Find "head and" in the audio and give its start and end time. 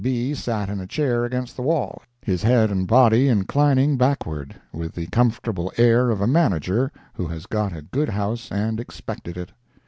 2.41-2.87